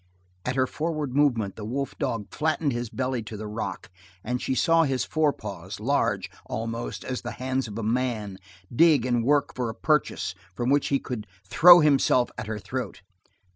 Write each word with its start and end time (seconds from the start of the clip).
At 0.45 0.55
her 0.55 0.65
forward 0.65 1.15
movement 1.15 1.57
the 1.57 1.63
wolf 1.63 1.95
dog 1.99 2.25
flattened 2.31 2.73
his 2.73 2.89
belly 2.89 3.21
to 3.21 3.37
the 3.37 3.45
rock, 3.45 3.91
and 4.23 4.41
she 4.41 4.55
saw 4.55 4.81
his 4.81 5.05
forepaws, 5.05 5.79
large, 5.79 6.27
almost, 6.47 7.05
as 7.05 7.21
the 7.21 7.33
hands 7.33 7.67
of 7.67 7.77
a 7.77 7.83
man, 7.83 8.39
dig 8.75 9.05
and 9.05 9.23
work 9.23 9.53
for 9.53 9.69
a 9.69 9.75
purchase 9.75 10.33
from 10.55 10.71
which 10.71 10.87
he 10.87 10.97
could 10.97 11.27
throw 11.45 11.81
himself 11.81 12.31
at 12.35 12.47
her 12.47 12.57
throat. 12.57 13.03